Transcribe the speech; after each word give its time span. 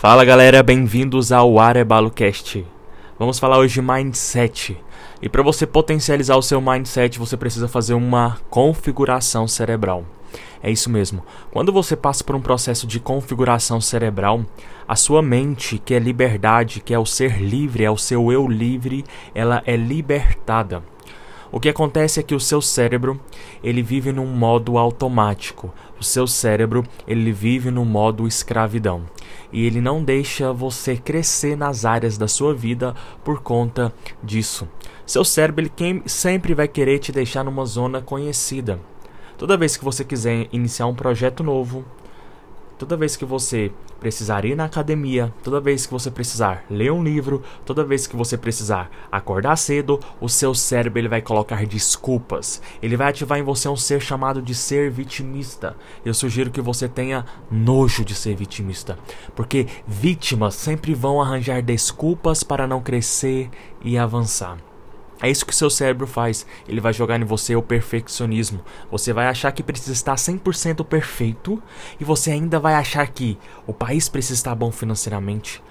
Fala 0.00 0.24
galera, 0.24 0.62
bem-vindos 0.62 1.30
ao 1.30 1.58
ArebaluCast. 1.58 2.66
Vamos 3.18 3.38
falar 3.38 3.58
hoje 3.58 3.74
de 3.74 3.82
mindset. 3.82 4.74
E 5.20 5.28
para 5.28 5.42
você 5.42 5.66
potencializar 5.66 6.36
o 6.36 6.42
seu 6.42 6.58
mindset, 6.58 7.18
você 7.18 7.36
precisa 7.36 7.68
fazer 7.68 7.92
uma 7.92 8.38
configuração 8.48 9.46
cerebral. 9.46 10.06
É 10.62 10.70
isso 10.70 10.88
mesmo. 10.88 11.22
Quando 11.50 11.70
você 11.70 11.94
passa 11.94 12.24
por 12.24 12.34
um 12.34 12.40
processo 12.40 12.86
de 12.86 12.98
configuração 12.98 13.78
cerebral, 13.78 14.42
a 14.88 14.96
sua 14.96 15.20
mente, 15.20 15.76
que 15.76 15.92
é 15.92 15.98
liberdade, 15.98 16.80
que 16.80 16.94
é 16.94 16.98
o 16.98 17.04
ser 17.04 17.38
livre, 17.38 17.84
é 17.84 17.90
o 17.90 17.98
seu 17.98 18.32
eu 18.32 18.48
livre, 18.48 19.04
ela 19.34 19.62
é 19.66 19.76
libertada. 19.76 20.82
O 21.52 21.60
que 21.60 21.68
acontece 21.68 22.20
é 22.20 22.22
que 22.22 22.34
o 22.34 22.40
seu 22.40 22.62
cérebro, 22.62 23.20
ele 23.62 23.82
vive 23.82 24.12
num 24.12 24.24
modo 24.24 24.78
automático. 24.78 25.70
O 26.00 26.04
seu 26.04 26.26
cérebro, 26.26 26.86
ele 27.06 27.32
vive 27.32 27.70
no 27.70 27.84
modo 27.84 28.26
escravidão. 28.26 29.02
E 29.52 29.66
ele 29.66 29.80
não 29.80 30.02
deixa 30.02 30.52
você 30.52 30.96
crescer 30.96 31.56
nas 31.56 31.84
áreas 31.84 32.16
da 32.16 32.28
sua 32.28 32.54
vida 32.54 32.94
por 33.24 33.40
conta 33.42 33.92
disso. 34.22 34.68
Seu 35.04 35.24
cérebro, 35.24 35.68
ele 35.78 36.02
sempre 36.06 36.54
vai 36.54 36.68
querer 36.68 36.98
te 36.98 37.10
deixar 37.10 37.44
numa 37.44 37.66
zona 37.66 38.00
conhecida. 38.00 38.78
Toda 39.36 39.56
vez 39.56 39.76
que 39.76 39.84
você 39.84 40.04
quiser 40.04 40.48
iniciar 40.52 40.86
um 40.86 40.94
projeto 40.94 41.42
novo, 41.42 41.84
toda 42.78 42.96
vez 42.96 43.16
que 43.16 43.24
você 43.24 43.72
precisar 44.00 44.44
ir 44.44 44.56
na 44.56 44.64
academia, 44.64 45.32
toda 45.44 45.60
vez 45.60 45.86
que 45.86 45.92
você 45.92 46.10
precisar 46.10 46.64
ler 46.70 46.90
um 46.90 47.04
livro, 47.04 47.42
toda 47.64 47.84
vez 47.84 48.06
que 48.06 48.16
você 48.16 48.36
precisar 48.36 48.90
acordar 49.12 49.56
cedo, 49.56 50.00
o 50.20 50.28
seu 50.28 50.54
cérebro 50.54 50.98
ele 50.98 51.08
vai 51.08 51.20
colocar 51.20 51.64
desculpas. 51.66 52.62
Ele 52.82 52.96
vai 52.96 53.10
ativar 53.10 53.38
em 53.38 53.42
você 53.42 53.68
um 53.68 53.76
ser 53.76 54.00
chamado 54.00 54.40
de 54.40 54.54
ser 54.54 54.90
vitimista. 54.90 55.76
Eu 56.04 56.14
sugiro 56.14 56.50
que 56.50 56.60
você 56.60 56.88
tenha 56.88 57.26
nojo 57.50 58.04
de 58.04 58.14
ser 58.14 58.34
vitimista, 58.34 58.98
porque 59.36 59.66
vítimas 59.86 60.54
sempre 60.54 60.94
vão 60.94 61.20
arranjar 61.20 61.62
desculpas 61.62 62.42
para 62.42 62.66
não 62.66 62.80
crescer 62.80 63.50
e 63.84 63.98
avançar. 63.98 64.56
É 65.22 65.30
isso 65.30 65.44
que 65.44 65.52
o 65.52 65.56
seu 65.56 65.68
cérebro 65.68 66.06
faz. 66.06 66.46
Ele 66.68 66.80
vai 66.80 66.92
jogar 66.92 67.20
em 67.20 67.24
você 67.24 67.54
o 67.54 67.62
perfeccionismo. 67.62 68.60
Você 68.90 69.12
vai 69.12 69.26
achar 69.26 69.52
que 69.52 69.62
precisa 69.62 69.92
estar 69.92 70.14
100% 70.14 70.84
perfeito 70.84 71.62
e 72.00 72.04
você 72.04 72.30
ainda 72.30 72.58
vai 72.58 72.74
achar 72.74 73.06
que 73.08 73.38
o 73.66 73.72
país 73.72 74.08
precisa 74.08 74.34
estar 74.34 74.54
bom 74.54 74.70
financeiramente. 74.70 75.62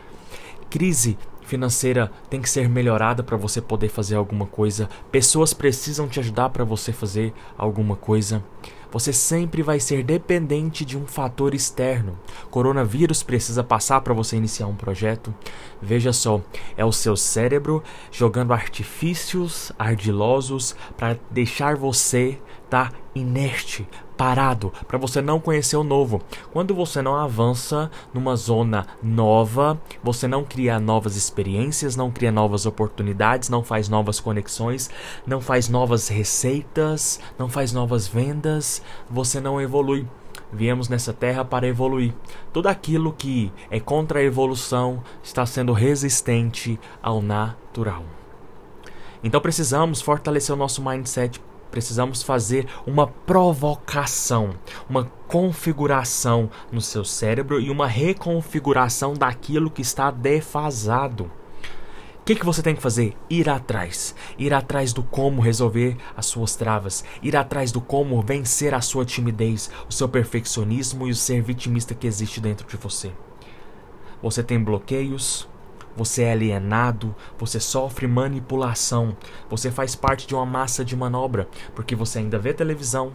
Crise 0.70 1.18
financeira 1.50 2.12
tem 2.30 2.40
que 2.40 2.50
ser 2.50 2.70
melhorada 2.70 3.24
para 3.24 3.36
você 3.36 3.60
poder 3.60 3.90
fazer 3.90 4.16
alguma 4.16 4.46
coisa. 4.46 4.88
Pessoas 5.12 5.54
precisam 5.54 6.08
te 6.08 6.20
ajudar 6.20 6.50
para 6.50 6.64
você 6.64 6.94
fazer 6.94 7.34
alguma 7.58 7.96
coisa. 7.96 8.44
Você 8.92 9.14
sempre 9.14 9.62
vai 9.62 9.80
ser 9.80 10.04
dependente 10.04 10.84
de 10.84 10.98
um 10.98 11.06
fator 11.06 11.54
externo. 11.54 12.18
Coronavírus 12.50 13.22
precisa 13.22 13.64
passar 13.64 14.02
para 14.02 14.14
você 14.14 14.36
iniciar 14.36 14.68
um 14.68 14.76
projeto. 14.76 15.34
Veja 15.82 16.12
só, 16.12 16.42
é 16.76 16.84
o 16.84 16.92
seu 16.92 17.16
cérebro 17.16 17.84
jogando 18.12 18.54
artifícios 18.54 19.72
ardilosos 19.78 20.76
para 20.98 21.20
deixar 21.30 21.76
você 21.76 22.40
tá 22.70 22.92
inerte, 23.14 23.88
parado, 24.20 24.74
para 24.86 24.98
você 24.98 25.22
não 25.22 25.40
conhecer 25.40 25.78
o 25.78 25.84
novo. 25.84 26.22
Quando 26.52 26.76
você 26.76 27.02
não 27.02 27.16
avança 27.16 27.90
numa 28.14 28.36
zona 28.36 28.86
nova, 29.02 29.82
você 30.04 30.28
não 30.28 30.44
cria 30.44 30.78
novas 30.78 31.16
experiências, 31.16 31.96
não 31.96 32.12
cria 32.12 32.30
novas 32.30 32.66
oportunidades, 32.66 33.48
não 33.48 33.64
faz 33.64 33.88
novas 33.88 34.20
conexões, 34.20 34.90
não 35.26 35.40
faz 35.40 35.70
novas 35.70 36.10
receitas, 36.10 37.18
não 37.38 37.48
faz 37.48 37.72
novas 37.72 38.10
vendas, 38.10 38.82
você 39.10 39.40
não 39.40 39.62
evolui. 39.62 40.06
Viemos 40.52 40.90
nessa 40.90 41.14
terra 41.14 41.46
para 41.46 41.66
evoluir. 41.66 42.14
Tudo 42.52 42.68
aquilo 42.68 43.14
que 43.14 43.54
é 43.72 43.80
contra 43.80 44.20
a 44.20 44.24
evolução 44.24 45.02
está 45.24 45.46
sendo 45.46 45.72
resistente 45.72 46.78
ao 47.02 47.22
natural. 47.22 48.04
Então 49.24 49.40
precisamos 49.40 50.02
fortalecer 50.02 50.54
o 50.54 50.58
nosso 50.58 50.84
mindset 50.84 51.40
precisamos 51.72 52.24
fazer 52.24 52.68
uma 52.86 53.08
provocação, 53.08 54.52
uma 54.90 55.06
configuração 55.28 56.50
no 56.72 56.82
seu 56.82 57.06
cérebro 57.06 57.60
e 57.60 57.70
uma 57.70 57.88
reconfiguração 57.88 59.14
daquilo 59.14 59.70
que 59.70 59.82
está 59.82 60.12
defasado. 60.12 61.32
O 62.22 62.24
que, 62.30 62.36
que 62.36 62.46
você 62.46 62.62
tem 62.62 62.76
que 62.76 62.82
fazer? 62.82 63.16
Ir 63.28 63.50
atrás. 63.50 64.14
Ir 64.38 64.54
atrás 64.54 64.94
do 64.94 65.02
como 65.02 65.42
resolver 65.42 65.98
as 66.16 66.28
suas 66.28 66.56
travas. 66.56 67.04
Ir 67.24 67.36
atrás 67.36 67.72
do 67.72 67.82
como 67.82 68.22
vencer 68.22 68.74
a 68.74 68.82
sua 68.82 69.04
timidez, 69.04 69.72
o 69.90 69.94
seu 69.94 70.08
perfeccionismo 70.08 71.08
e 71.08 71.12
o 71.12 71.16
ser 71.16 71.42
vitimista 71.42 71.96
que 71.96 72.06
existe 72.06 72.40
dentro 72.40 72.68
de 72.68 72.78
você. 72.78 73.12
Você 74.22 74.44
tem 74.44 74.64
bloqueios, 74.64 75.48
você 76.00 76.24
é 76.24 76.32
alienado, 76.32 77.14
você 77.38 77.60
sofre 77.60 78.08
manipulação, 78.08 79.18
você 79.50 79.70
faz 79.70 79.96
parte 79.96 80.26
de 80.26 80.34
uma 80.34 80.46
massa 80.46 80.86
de 80.86 80.96
manobra, 80.96 81.50
porque 81.76 81.94
você 81.94 82.20
ainda 82.20 82.40
vê 82.40 82.54
televisão, 82.54 83.12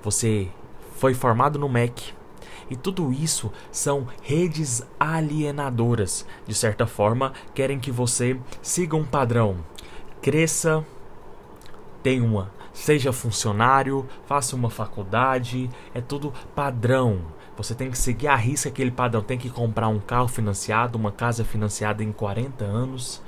você 0.00 0.48
foi 0.92 1.12
formado 1.12 1.58
no 1.58 1.68
MEC, 1.68 2.14
e 2.70 2.76
tudo 2.76 3.12
isso 3.12 3.50
são 3.72 4.06
redes 4.22 4.80
alienadoras. 5.00 6.24
De 6.46 6.54
certa 6.54 6.86
forma, 6.86 7.32
querem 7.52 7.80
que 7.80 7.90
você 7.90 8.38
siga 8.62 8.94
um 8.94 9.04
padrão, 9.04 9.56
cresça, 10.22 10.86
tenha 12.00 12.22
uma, 12.22 12.52
seja 12.78 13.12
funcionário, 13.12 14.06
faça 14.26 14.54
uma 14.54 14.70
faculdade, 14.70 15.68
é 15.92 16.00
tudo 16.00 16.32
padrão. 16.54 17.20
Você 17.56 17.74
tem 17.74 17.90
que 17.90 17.98
seguir 17.98 18.28
a 18.28 18.36
risca 18.36 18.68
aquele 18.68 18.92
padrão. 18.92 19.20
Tem 19.20 19.36
que 19.36 19.50
comprar 19.50 19.88
um 19.88 19.98
carro 19.98 20.28
financiado, 20.28 20.96
uma 20.96 21.10
casa 21.10 21.44
financiada 21.44 22.04
em 22.04 22.12
40 22.12 22.64
anos 22.64 23.20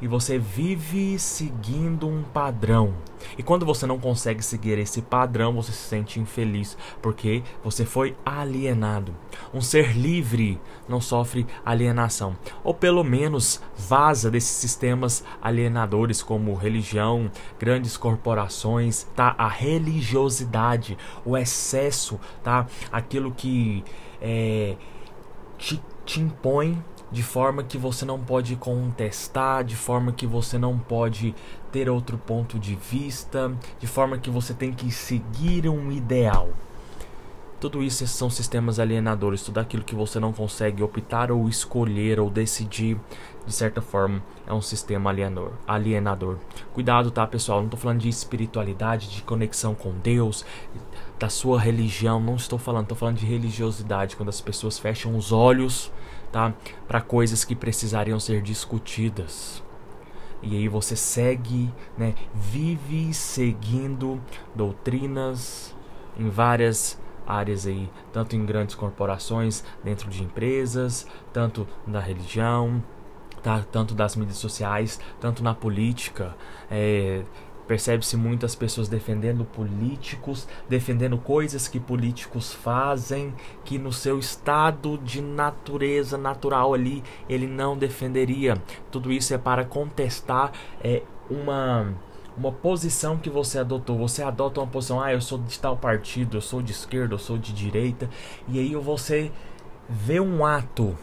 e 0.00 0.06
você 0.06 0.38
vive 0.38 1.18
seguindo 1.18 2.08
um 2.08 2.22
padrão. 2.22 2.94
E 3.36 3.42
quando 3.42 3.66
você 3.66 3.86
não 3.86 3.98
consegue 3.98 4.44
seguir 4.44 4.78
esse 4.78 5.02
padrão, 5.02 5.54
você 5.54 5.72
se 5.72 5.88
sente 5.88 6.20
infeliz, 6.20 6.76
porque 7.02 7.42
você 7.62 7.84
foi 7.84 8.16
alienado. 8.24 9.14
Um 9.52 9.60
ser 9.60 9.96
livre 9.96 10.60
não 10.88 11.00
sofre 11.00 11.46
alienação, 11.64 12.36
ou 12.62 12.72
pelo 12.72 13.02
menos 13.02 13.60
vaza 13.76 14.30
desses 14.30 14.56
sistemas 14.56 15.24
alienadores 15.42 16.22
como 16.22 16.54
religião, 16.54 17.30
grandes 17.58 17.96
corporações, 17.96 19.04
tá? 19.16 19.34
A 19.36 19.48
religiosidade, 19.48 20.96
o 21.24 21.36
excesso, 21.36 22.20
tá? 22.42 22.66
Aquilo 22.92 23.32
que 23.32 23.84
é, 24.20 24.76
te, 25.58 25.82
te 26.04 26.20
impõe 26.20 26.82
de 27.10 27.22
forma 27.22 27.62
que 27.62 27.78
você 27.78 28.04
não 28.04 28.18
pode 28.20 28.56
contestar, 28.56 29.64
de 29.64 29.76
forma 29.76 30.12
que 30.12 30.26
você 30.26 30.58
não 30.58 30.78
pode 30.78 31.34
ter 31.72 31.88
outro 31.88 32.18
ponto 32.18 32.58
de 32.58 32.74
vista, 32.74 33.52
de 33.78 33.86
forma 33.86 34.18
que 34.18 34.30
você 34.30 34.52
tem 34.52 34.72
que 34.72 34.90
seguir 34.90 35.68
um 35.68 35.90
ideal. 35.90 36.50
Tudo 37.60 37.82
isso 37.82 38.06
são 38.06 38.30
sistemas 38.30 38.78
alienadores, 38.78 39.42
tudo 39.42 39.58
aquilo 39.58 39.82
que 39.82 39.94
você 39.94 40.20
não 40.20 40.32
consegue 40.32 40.80
optar 40.80 41.32
ou 41.32 41.48
escolher 41.48 42.20
ou 42.20 42.30
decidir, 42.30 42.96
de 43.44 43.52
certa 43.52 43.82
forma, 43.82 44.22
é 44.46 44.52
um 44.52 44.60
sistema 44.60 45.10
alienador. 45.10 45.50
alienador. 45.66 46.36
Cuidado, 46.72 47.10
tá, 47.10 47.26
pessoal? 47.26 47.58
Não 47.58 47.66
estou 47.66 47.80
falando 47.80 47.98
de 47.98 48.08
espiritualidade, 48.08 49.10
de 49.10 49.22
conexão 49.22 49.74
com 49.74 49.92
Deus, 49.98 50.44
da 51.18 51.28
sua 51.28 51.58
religião, 51.58 52.20
não 52.20 52.36
estou 52.36 52.60
falando, 52.60 52.84
estou 52.84 52.96
falando 52.96 53.16
de 53.16 53.26
religiosidade, 53.26 54.14
quando 54.14 54.28
as 54.28 54.40
pessoas 54.40 54.78
fecham 54.78 55.16
os 55.16 55.32
olhos 55.32 55.90
tá? 56.32 56.54
Para 56.86 57.00
coisas 57.00 57.44
que 57.44 57.54
precisariam 57.54 58.18
ser 58.18 58.42
discutidas. 58.42 59.62
E 60.42 60.56
aí 60.56 60.68
você 60.68 60.94
segue, 60.94 61.72
né? 61.96 62.14
Vive 62.32 63.12
seguindo 63.12 64.20
doutrinas 64.54 65.74
em 66.16 66.28
várias 66.28 67.00
áreas 67.26 67.66
aí, 67.66 67.90
tanto 68.12 68.34
em 68.34 68.46
grandes 68.46 68.74
corporações, 68.74 69.62
dentro 69.84 70.08
de 70.08 70.22
empresas, 70.22 71.06
tanto 71.32 71.68
na 71.86 72.00
religião, 72.00 72.82
tá? 73.42 73.64
tanto 73.70 73.94
das 73.94 74.16
mídias 74.16 74.38
sociais, 74.38 74.98
tanto 75.20 75.42
na 75.42 75.54
política. 75.54 76.34
É, 76.70 77.22
Percebe-se 77.68 78.16
muitas 78.16 78.54
pessoas 78.54 78.88
defendendo 78.88 79.44
políticos, 79.44 80.48
defendendo 80.68 81.18
coisas 81.18 81.68
que 81.68 81.78
políticos 81.78 82.52
fazem, 82.52 83.34
que 83.62 83.78
no 83.78 83.92
seu 83.92 84.18
estado 84.18 84.96
de 84.98 85.20
natureza 85.20 86.16
natural 86.16 86.72
ali 86.72 87.04
ele 87.28 87.46
não 87.46 87.76
defenderia. 87.76 88.56
Tudo 88.90 89.12
isso 89.12 89.34
é 89.34 89.38
para 89.38 89.66
contestar 89.66 90.50
é, 90.82 91.02
uma 91.30 91.94
uma 92.38 92.52
posição 92.52 93.18
que 93.18 93.28
você 93.28 93.58
adotou. 93.58 93.98
Você 93.98 94.22
adota 94.22 94.60
uma 94.60 94.66
posição, 94.68 95.00
ah, 95.00 95.12
eu 95.12 95.20
sou 95.20 95.38
de 95.38 95.58
tal 95.58 95.76
partido, 95.76 96.36
eu 96.36 96.40
sou 96.40 96.62
de 96.62 96.70
esquerda, 96.70 97.14
eu 97.14 97.18
sou 97.18 97.36
de 97.36 97.52
direita, 97.52 98.08
e 98.46 98.60
aí 98.60 98.76
você 98.76 99.32
vê 99.88 100.20
um 100.20 100.46
ato 100.46 100.96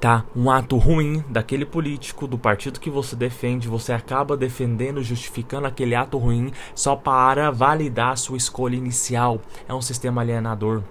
tá? 0.00 0.24
Um 0.34 0.50
ato 0.50 0.78
ruim 0.78 1.22
daquele 1.28 1.66
político, 1.66 2.26
do 2.26 2.38
partido 2.38 2.80
que 2.80 2.88
você 2.88 3.14
defende, 3.14 3.68
você 3.68 3.92
acaba 3.92 4.36
defendendo, 4.36 5.02
justificando 5.02 5.66
aquele 5.66 5.94
ato 5.94 6.16
ruim 6.16 6.50
só 6.74 6.96
para 6.96 7.50
validar 7.50 8.12
a 8.12 8.16
sua 8.16 8.38
escolha 8.38 8.76
inicial. 8.76 9.40
É 9.68 9.74
um 9.74 9.82
sistema 9.82 10.22
alienador. 10.22 10.82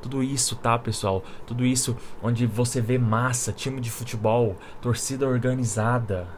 tudo 0.00 0.22
isso, 0.22 0.56
tá, 0.56 0.78
pessoal? 0.78 1.22
Tudo 1.46 1.66
isso 1.66 1.96
onde 2.22 2.46
você 2.46 2.80
vê 2.80 2.96
massa, 2.96 3.52
time 3.52 3.80
de 3.80 3.90
futebol, 3.90 4.56
torcida 4.80 5.26
organizada, 5.26 6.28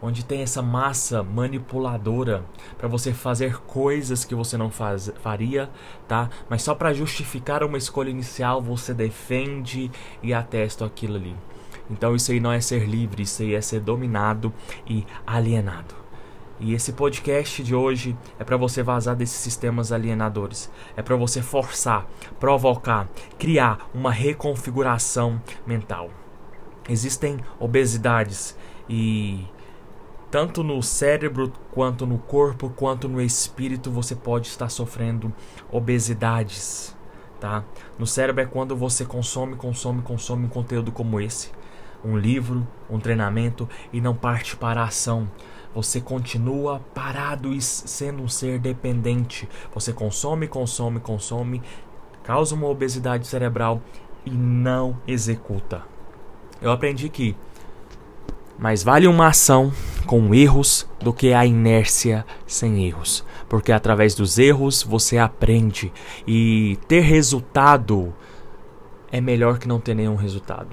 onde 0.00 0.24
tem 0.24 0.42
essa 0.42 0.62
massa 0.62 1.22
manipuladora 1.22 2.44
para 2.78 2.88
você 2.88 3.12
fazer 3.12 3.58
coisas 3.62 4.24
que 4.24 4.34
você 4.34 4.56
não 4.56 4.70
faz, 4.70 5.12
faria, 5.20 5.68
tá? 6.06 6.30
Mas 6.48 6.62
só 6.62 6.74
para 6.74 6.94
justificar 6.94 7.64
uma 7.64 7.76
escolha 7.76 8.08
inicial, 8.10 8.62
você 8.62 8.94
defende 8.94 9.90
e 10.22 10.32
atesta 10.32 10.86
aquilo 10.86 11.16
ali. 11.16 11.36
Então 11.90 12.14
isso 12.14 12.30
aí 12.30 12.40
não 12.40 12.52
é 12.52 12.60
ser 12.60 12.86
livre, 12.86 13.22
isso 13.22 13.42
aí 13.42 13.54
é 13.54 13.60
ser 13.60 13.80
dominado 13.80 14.52
e 14.86 15.06
alienado. 15.26 15.94
E 16.60 16.74
esse 16.74 16.92
podcast 16.92 17.62
de 17.62 17.74
hoje 17.74 18.16
é 18.38 18.42
para 18.42 18.56
você 18.56 18.82
vazar 18.82 19.14
desses 19.14 19.36
sistemas 19.36 19.92
alienadores. 19.92 20.68
É 20.96 21.02
para 21.02 21.14
você 21.14 21.40
forçar, 21.40 22.06
provocar, 22.40 23.08
criar 23.38 23.88
uma 23.94 24.10
reconfiguração 24.10 25.40
mental. 25.64 26.10
Existem 26.88 27.38
obesidades 27.60 28.56
e 28.88 29.46
tanto 30.30 30.62
no 30.64 30.82
cérebro, 30.82 31.52
quanto 31.70 32.06
no 32.06 32.18
corpo, 32.18 32.70
quanto 32.70 33.08
no 33.08 33.20
espírito, 33.20 33.90
você 33.90 34.14
pode 34.14 34.48
estar 34.48 34.68
sofrendo 34.68 35.32
obesidades, 35.70 36.94
tá? 37.40 37.64
No 37.98 38.06
cérebro 38.06 38.42
é 38.42 38.46
quando 38.46 38.76
você 38.76 39.04
consome, 39.04 39.56
consome, 39.56 40.02
consome 40.02 40.46
um 40.46 40.48
conteúdo 40.48 40.92
como 40.92 41.20
esse, 41.20 41.50
um 42.04 42.16
livro, 42.16 42.66
um 42.88 42.98
treinamento 42.98 43.68
e 43.92 44.00
não 44.00 44.14
parte 44.14 44.56
para 44.56 44.82
a 44.82 44.86
ação. 44.86 45.28
Você 45.74 46.00
continua 46.00 46.80
parado 46.94 47.52
e 47.52 47.60
sendo 47.60 48.22
um 48.22 48.28
ser 48.28 48.58
dependente. 48.58 49.48
Você 49.74 49.92
consome, 49.92 50.48
consome, 50.48 50.98
consome, 50.98 51.62
causa 52.22 52.54
uma 52.54 52.68
obesidade 52.68 53.26
cerebral 53.26 53.80
e 54.24 54.30
não 54.30 54.96
executa. 55.06 55.82
Eu 56.60 56.72
aprendi 56.72 57.08
que 57.08 57.36
mais 58.58 58.82
vale 58.82 59.06
uma 59.06 59.28
ação 59.28 59.72
com 60.04 60.34
erros 60.34 60.88
do 60.98 61.12
que 61.12 61.32
a 61.32 61.46
inércia 61.46 62.26
sem 62.46 62.84
erros, 62.86 63.24
porque 63.48 63.70
através 63.70 64.14
dos 64.14 64.38
erros 64.38 64.82
você 64.82 65.16
aprende 65.16 65.92
e 66.26 66.76
ter 66.88 67.00
resultado 67.00 68.12
é 69.12 69.20
melhor 69.20 69.58
que 69.58 69.68
não 69.68 69.78
ter 69.78 69.94
nenhum 69.94 70.16
resultado. 70.16 70.68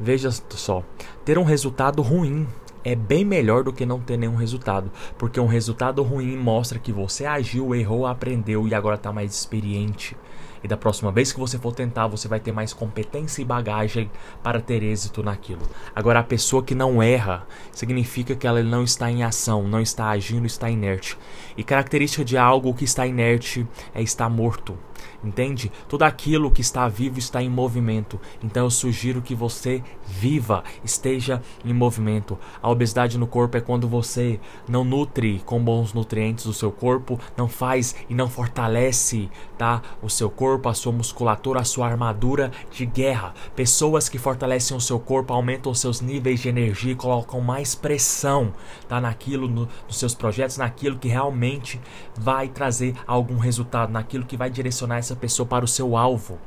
Veja 0.00 0.30
só, 0.30 0.82
ter 1.24 1.38
um 1.38 1.44
resultado 1.44 2.02
ruim 2.02 2.46
é 2.84 2.94
bem 2.94 3.24
melhor 3.24 3.64
do 3.64 3.72
que 3.72 3.84
não 3.84 4.00
ter 4.00 4.16
nenhum 4.16 4.36
resultado, 4.36 4.90
porque 5.18 5.40
um 5.40 5.46
resultado 5.46 6.02
ruim 6.02 6.36
mostra 6.36 6.78
que 6.78 6.92
você 6.92 7.26
agiu, 7.26 7.74
errou, 7.74 8.06
aprendeu 8.06 8.66
e 8.68 8.74
agora 8.74 8.96
está 8.96 9.12
mais 9.12 9.34
experiente. 9.34 10.16
E 10.62 10.68
da 10.68 10.76
próxima 10.76 11.12
vez 11.12 11.32
que 11.32 11.38
você 11.38 11.58
for 11.58 11.72
tentar, 11.72 12.06
você 12.06 12.26
vai 12.26 12.40
ter 12.40 12.52
mais 12.52 12.72
competência 12.72 13.42
e 13.42 13.44
bagagem 13.44 14.10
para 14.42 14.60
ter 14.60 14.82
êxito 14.82 15.22
naquilo. 15.22 15.62
Agora, 15.94 16.20
a 16.20 16.24
pessoa 16.24 16.62
que 16.62 16.74
não 16.74 17.02
erra 17.02 17.46
significa 17.72 18.34
que 18.34 18.46
ela 18.46 18.62
não 18.62 18.82
está 18.82 19.10
em 19.10 19.22
ação, 19.22 19.68
não 19.68 19.80
está 19.80 20.08
agindo, 20.08 20.46
está 20.46 20.68
inerte. 20.68 21.16
E 21.56 21.62
característica 21.62 22.24
de 22.24 22.36
algo 22.36 22.74
que 22.74 22.84
está 22.84 23.06
inerte 23.06 23.66
é 23.94 24.02
estar 24.02 24.28
morto. 24.28 24.76
Entende? 25.22 25.72
Tudo 25.88 26.04
aquilo 26.04 26.50
que 26.50 26.60
está 26.60 26.86
vivo 26.86 27.18
está 27.18 27.42
em 27.42 27.48
movimento. 27.48 28.20
Então 28.42 28.64
eu 28.64 28.70
sugiro 28.70 29.20
que 29.20 29.34
você 29.34 29.82
viva, 30.06 30.62
esteja 30.84 31.42
em 31.64 31.72
movimento. 31.72 32.38
A 32.62 32.70
obesidade 32.70 33.18
no 33.18 33.26
corpo 33.26 33.56
é 33.56 33.60
quando 33.60 33.88
você 33.88 34.38
não 34.68 34.84
nutre 34.84 35.42
com 35.44 35.62
bons 35.62 35.92
nutrientes 35.92 36.46
o 36.46 36.52
seu 36.52 36.70
corpo, 36.70 37.18
não 37.36 37.48
faz 37.48 37.96
e 38.08 38.14
não 38.14 38.28
fortalece, 38.28 39.28
tá? 39.56 39.82
O 40.00 40.08
seu 40.08 40.30
corpo, 40.30 40.68
a 40.68 40.74
sua 40.74 40.92
musculatura, 40.92 41.60
a 41.60 41.64
sua 41.64 41.88
armadura 41.88 42.52
de 42.70 42.86
guerra. 42.86 43.34
Pessoas 43.56 44.08
que 44.08 44.18
fortalecem 44.18 44.76
o 44.76 44.80
seu 44.80 45.00
corpo 45.00 45.32
aumentam 45.32 45.74
seus 45.74 46.00
níveis 46.00 46.38
de 46.40 46.48
energia 46.48 46.92
e 46.92 46.96
colocam 46.96 47.40
mais 47.40 47.74
pressão, 47.74 48.52
tá? 48.88 49.00
Naquilo, 49.00 49.48
no, 49.48 49.68
nos 49.86 49.98
seus 49.98 50.14
projetos, 50.14 50.58
naquilo 50.58 50.96
que 50.96 51.08
realmente 51.08 51.80
vai 52.16 52.46
trazer 52.46 52.94
algum 53.04 53.38
resultado, 53.38 53.90
naquilo 53.90 54.24
que 54.24 54.36
vai 54.36 54.48
direcionar 54.48 54.98
essa 55.08 55.16
pessoa 55.16 55.46
para 55.46 55.64
o 55.64 55.68
seu 55.68 55.96
alvo. 55.96 56.38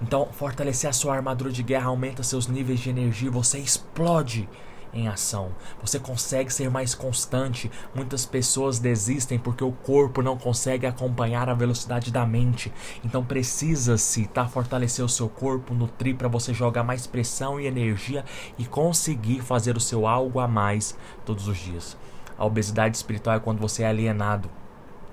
Então, 0.00 0.28
fortalecer 0.32 0.88
a 0.88 0.92
sua 0.92 1.14
armadura 1.14 1.50
de 1.50 1.62
guerra 1.62 1.88
aumenta 1.88 2.22
seus 2.22 2.46
níveis 2.46 2.80
de 2.80 2.88
energia, 2.88 3.30
você 3.30 3.58
explode 3.58 4.48
em 4.92 5.08
ação. 5.08 5.52
Você 5.82 5.98
consegue 5.98 6.52
ser 6.52 6.70
mais 6.70 6.94
constante. 6.94 7.70
Muitas 7.94 8.24
pessoas 8.24 8.78
desistem 8.78 9.38
porque 9.38 9.62
o 9.62 9.70
corpo 9.70 10.22
não 10.22 10.36
consegue 10.36 10.86
acompanhar 10.86 11.48
a 11.48 11.54
velocidade 11.54 12.10
da 12.10 12.26
mente. 12.26 12.72
Então 13.04 13.24
precisa-se 13.24 14.26
tá 14.26 14.48
fortalecer 14.48 15.04
o 15.04 15.08
seu 15.08 15.28
corpo, 15.28 15.74
nutrir 15.74 16.16
para 16.16 16.28
você 16.28 16.52
jogar 16.52 16.82
mais 16.82 17.06
pressão 17.06 17.60
e 17.60 17.66
energia 17.66 18.24
e 18.58 18.64
conseguir 18.64 19.42
fazer 19.42 19.76
o 19.76 19.80
seu 19.80 20.06
algo 20.06 20.40
a 20.40 20.48
mais 20.48 20.96
todos 21.24 21.46
os 21.46 21.58
dias. 21.58 21.96
A 22.36 22.44
obesidade 22.44 22.96
espiritual 22.96 23.36
é 23.36 23.40
quando 23.40 23.60
você 23.60 23.82
é 23.82 23.86
alienado 23.86 24.50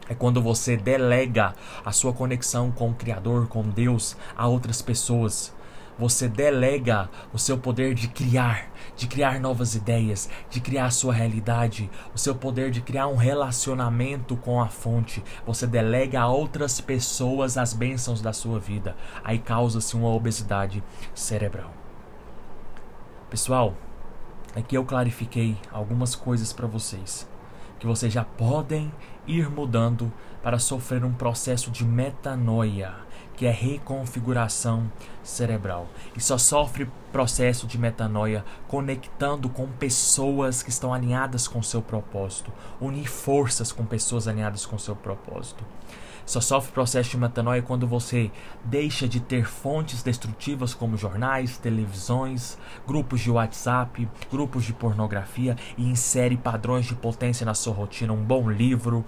é 0.09 0.15
quando 0.15 0.41
você 0.41 0.77
delega 0.77 1.53
a 1.83 1.91
sua 1.91 2.13
conexão 2.13 2.71
com 2.71 2.91
o 2.91 2.95
Criador, 2.95 3.47
com 3.47 3.63
Deus, 3.63 4.15
a 4.35 4.47
outras 4.47 4.81
pessoas. 4.81 5.53
Você 5.99 6.27
delega 6.27 7.09
o 7.33 7.39
seu 7.39 7.57
poder 7.57 7.95
de 7.95 8.07
criar, 8.07 8.69
de 8.95 9.07
criar 9.07 9.39
novas 9.39 9.73
ideias, 9.73 10.29
de 10.47 10.61
criar 10.61 10.85
a 10.85 10.91
sua 10.91 11.11
realidade, 11.11 11.89
o 12.13 12.19
seu 12.19 12.35
poder 12.35 12.69
de 12.69 12.81
criar 12.81 13.07
um 13.07 13.15
relacionamento 13.15 14.37
com 14.37 14.61
a 14.61 14.67
fonte. 14.67 15.23
Você 15.45 15.65
delega 15.65 16.21
a 16.21 16.27
outras 16.27 16.79
pessoas 16.79 17.57
as 17.57 17.73
bênçãos 17.73 18.21
da 18.21 18.31
sua 18.31 18.59
vida. 18.59 18.95
Aí 19.23 19.39
causa-se 19.39 19.95
uma 19.95 20.09
obesidade 20.09 20.83
cerebral. 21.15 21.73
Pessoal, 23.31 23.73
aqui 24.55 24.77
eu 24.77 24.85
clarifiquei 24.85 25.57
algumas 25.71 26.15
coisas 26.15 26.53
para 26.53 26.67
vocês 26.67 27.27
que 27.79 27.87
vocês 27.87 28.11
já 28.11 28.23
podem 28.23 28.91
ir 29.25 29.49
mudando 29.49 30.11
para 30.41 30.59
sofrer 30.59 31.03
um 31.03 31.13
processo 31.13 31.69
de 31.69 31.83
metanoia, 31.83 32.93
que 33.35 33.45
é 33.45 33.51
reconfiguração 33.51 34.91
cerebral. 35.23 35.87
E 36.15 36.21
só 36.21 36.37
sofre 36.37 36.89
processo 37.11 37.67
de 37.67 37.77
metanoia 37.77 38.43
conectando 38.67 39.49
com 39.49 39.67
pessoas 39.67 40.63
que 40.63 40.69
estão 40.69 40.93
alinhadas 40.93 41.47
com 41.47 41.61
seu 41.61 41.81
propósito, 41.81 42.51
unir 42.81 43.07
forças 43.07 43.71
com 43.71 43.85
pessoas 43.85 44.27
alinhadas 44.27 44.65
com 44.65 44.77
seu 44.77 44.95
propósito. 44.95 45.63
Só 46.27 46.41
sofre 46.41 46.73
processo 46.73 47.11
de 47.11 47.17
metanoia 47.17 47.61
quando 47.61 47.87
você 47.87 48.29
deixa 48.65 49.07
de 49.07 49.21
ter 49.21 49.45
fontes 49.45 50.03
destrutivas 50.03 50.73
como 50.73 50.97
jornais, 50.97 51.57
televisões, 51.57 52.57
grupos 52.85 53.21
de 53.21 53.31
WhatsApp, 53.31 54.05
grupos 54.29 54.65
de 54.65 54.73
pornografia 54.73 55.55
e 55.77 55.87
insere 55.87 56.35
padrões 56.35 56.85
de 56.85 56.95
potência 56.95 57.45
na 57.45 57.53
sua 57.53 57.73
rotina. 57.73 58.11
Um 58.11 58.25
bom 58.25 58.49
livro, 58.49 59.05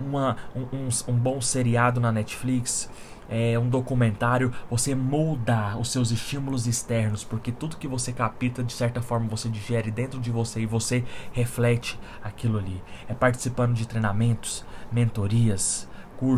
uma, 0.00 0.38
um, 0.56 0.62
um, 0.74 0.88
um 1.08 1.14
bom 1.14 1.42
seriado 1.42 2.00
na 2.00 2.10
Netflix, 2.10 2.88
é, 3.28 3.58
um 3.58 3.68
documentário, 3.68 4.50
você 4.70 4.94
muda 4.94 5.76
os 5.76 5.92
seus 5.92 6.10
estímulos 6.10 6.66
externos, 6.66 7.22
porque 7.22 7.52
tudo 7.52 7.76
que 7.76 7.86
você 7.86 8.12
capta, 8.12 8.64
de 8.64 8.72
certa 8.72 9.02
forma, 9.02 9.28
você 9.28 9.50
digere 9.50 9.90
dentro 9.90 10.18
de 10.18 10.30
você 10.30 10.60
e 10.62 10.66
você 10.66 11.04
reflete 11.32 12.00
aquilo 12.24 12.56
ali. 12.56 12.82
É 13.06 13.12
participando 13.12 13.74
de 13.74 13.86
treinamentos, 13.86 14.64
mentorias, 14.90 15.86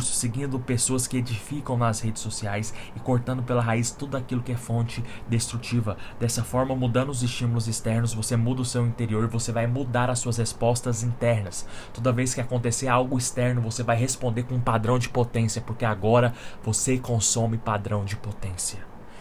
seguindo 0.01 0.59
pessoas 0.59 1.07
que 1.07 1.17
edificam 1.17 1.77
nas 1.77 2.01
redes 2.01 2.23
sociais 2.23 2.73
e 2.95 3.01
cortando 3.01 3.43
pela 3.43 3.63
raiz 3.63 3.91
tudo 3.91 4.17
aquilo 4.17 4.43
que 4.43 4.53
é 4.53 4.57
fonte 4.57 5.03
destrutiva. 5.29 5.97
Dessa 6.21 6.45
forma, 6.45 6.75
mudando 6.75 7.11
os 7.11 7.23
estímulos 7.23 7.67
externos, 7.67 8.15
você 8.15 8.37
muda 8.37 8.63
o 8.63 8.65
seu 8.65 8.87
interior, 8.87 9.27
você 9.27 9.51
vai 9.51 9.67
mudar 9.67 10.09
as 10.11 10.19
suas 10.19 10.37
respostas 10.37 11.03
internas. 11.03 11.67
Toda 11.93 12.13
vez 12.13 12.33
que 12.35 12.41
acontecer 12.41 12.89
algo 12.89 13.19
externo, 13.19 13.61
você 13.61 13.83
vai 13.83 13.97
responder 13.97 14.45
com 14.45 14.55
um 14.55 14.61
padrão 14.61 14.99
de 14.99 15.09
potência, 15.09 15.61
porque 15.61 15.85
agora 15.85 16.33
você 16.63 16.99
consome 16.99 17.59
padrão 17.59 18.05
de 18.05 18.17
potência. 18.17 18.79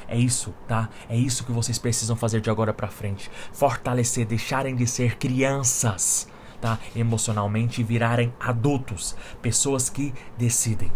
É 0.08 0.18
isso, 0.18 0.54
tá? 0.68 0.90
É 1.08 1.16
isso 1.16 1.46
que 1.46 1.54
vocês 1.54 1.80
precisam 1.80 2.18
fazer 2.18 2.42
de 2.42 2.50
agora 2.50 2.74
para 2.74 2.90
frente. 2.90 3.32
Fortalecer, 3.54 4.26
deixarem 4.26 4.76
de 4.76 4.86
ser 4.86 5.18
crianças 5.18 6.28
tá? 6.62 6.80
Emocionalmente 6.96 7.84
virarem 7.84 8.32
adultos, 8.40 9.16
pessoas 9.42 9.90
que 9.90 10.14
decidem. 10.38 10.92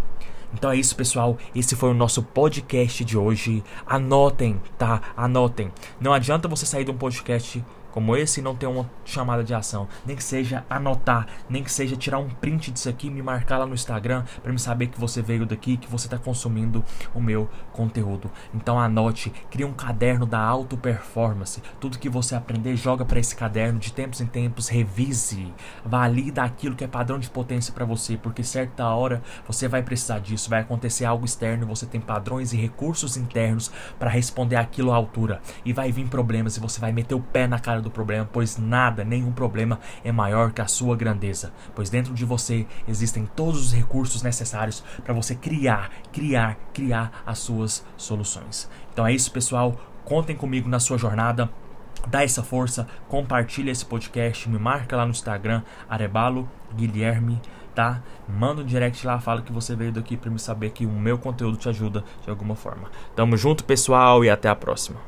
Então 0.54 0.72
é 0.72 0.78
isso, 0.78 0.96
pessoal. 0.96 1.38
Esse 1.54 1.76
foi 1.76 1.90
o 1.90 1.94
nosso 1.94 2.24
podcast 2.24 3.04
de 3.04 3.18
hoje. 3.18 3.62
Anotem, 3.86 4.62
tá? 4.78 5.02
Anotem. 5.18 5.70
Não 6.00 6.14
adianta 6.14 6.48
você 6.48 6.66
sair 6.66 6.86
de 6.86 6.92
um 6.92 6.98
podcast 6.98 7.62
como 7.96 8.16
esse 8.16 8.42
e 8.42 8.44
não 8.44 8.56
ter 8.56 8.68
uma 8.68 8.90
chamada 9.06 9.44
de 9.44 9.54
ação. 9.54 9.88
Nem 10.06 10.16
que 10.16 10.24
seja 10.24 10.66
anotar, 10.70 11.28
nem 11.50 11.64
que 11.64 11.72
seja 11.72 11.96
tirar 11.96 12.20
um 12.20 12.30
print 12.30 12.70
disso 12.72 12.90
aqui, 12.90 13.10
me 13.10 13.22
marcar 13.22 13.58
lá 13.58 13.66
no 13.66 13.74
Instagram 13.74 14.24
para 14.44 14.52
me 14.52 14.60
saber 14.60 14.88
que 14.88 15.00
você 15.00 15.22
veio 15.22 15.46
daqui, 15.46 15.78
que 15.78 15.90
você 15.90 16.08
está 16.08 16.18
consumindo 16.18 16.84
o 17.14 17.22
meu 17.22 17.50
conteúdo. 17.72 18.30
Então 18.54 18.78
anote, 18.78 19.32
crie 19.50 19.66
um 19.66 19.74
caderno 19.74 20.26
da 20.26 20.40
auto 20.40 20.76
performance. 20.76 21.64
Tudo 21.80 21.98
que 21.98 22.10
você 22.10 22.36
aprender, 22.36 22.76
joga 22.76 23.06
para 23.06 23.20
esse 23.20 23.36
caderno 23.36 23.80
de 23.80 23.94
tempos 23.94 24.20
em 24.20 24.26
tempos, 24.26 24.68
revise, 24.68 25.54
valida 25.86 26.44
aquilo 26.44 26.76
que 26.76 26.84
é 26.84 26.88
padrão 26.88 27.18
de 27.18 27.30
potência 27.30 27.74
para 27.74 27.86
você, 27.86 28.18
porque 28.18 28.44
certa 28.44 28.88
hora 28.90 29.24
você 29.48 29.68
vai 29.68 29.82
precisar 29.82 30.20
disso, 30.20 30.50
vai 30.50 30.60
acontecer 30.60 31.06
algo 31.06 31.26
externo 31.26 31.66
você 31.66 31.86
tem 31.86 32.02
padrões 32.02 32.54
e 32.54 32.58
recursos 32.58 33.16
internos 33.16 33.72
para 33.98 34.10
responder 34.10 34.56
aquilo 34.56 34.92
à 34.92 34.96
altura. 34.96 35.42
E 35.64 35.72
vai 35.72 35.92
vir 35.92 36.08
problemas 36.08 36.58
e 36.58 36.60
você 36.60 36.80
vai 36.80 36.92
meter 36.92 37.16
o 37.16 37.22
pé 37.22 37.48
na 37.48 37.60
cara 37.60 37.82
do 37.86 37.92
problema, 37.92 38.28
pois 38.32 38.58
nada, 38.58 39.04
nenhum 39.04 39.32
problema 39.32 39.80
é 40.04 40.12
maior 40.12 40.52
que 40.52 40.62
a 40.62 40.68
sua 40.68 40.96
grandeza. 40.96 41.54
Pois 41.74 41.90
dentro 41.90 42.14
de 42.14 42.26
você 42.26 42.68
existem 42.88 43.26
todos 43.26 43.68
os 43.68 43.74
recursos 43.74 44.22
necessários 44.22 44.84
para 45.04 45.14
você 45.14 45.36
criar, 45.36 45.90
criar, 46.12 46.58
criar 46.74 47.24
as 47.26 47.40
suas 47.40 47.86
soluções. 47.96 48.70
Então 48.92 49.08
é 49.08 49.14
isso, 49.14 49.32
pessoal. 49.32 49.80
Contem 50.04 50.36
comigo 50.36 50.68
na 50.68 50.80
sua 50.80 50.98
jornada. 50.98 51.50
Dá 52.08 52.24
essa 52.24 52.44
força, 52.44 52.88
compartilha 53.08 53.72
esse 53.72 53.84
podcast, 53.84 54.48
me 54.48 54.60
marca 54.60 54.96
lá 54.96 55.06
no 55.06 55.12
Instagram, 55.12 55.64
Arebalo 55.90 56.48
Guilherme, 56.76 57.42
tá? 57.74 58.04
Manda 58.28 58.62
um 58.62 58.66
direct 58.66 59.06
lá, 59.08 59.20
fala 59.20 59.42
que 59.42 59.52
você 59.52 59.76
veio 59.76 59.92
daqui 59.92 60.16
para 60.16 60.30
me 60.30 60.38
saber 60.38 60.70
que 60.70 60.86
o 60.86 60.92
meu 60.92 61.18
conteúdo 61.18 61.58
te 61.58 61.68
ajuda 61.68 62.04
de 62.24 62.30
alguma 62.30 62.56
forma. 62.56 62.92
Tamo 63.16 63.36
junto, 63.36 63.64
pessoal, 63.64 64.24
e 64.24 64.30
até 64.30 64.48
a 64.48 64.56
próxima. 64.56 65.00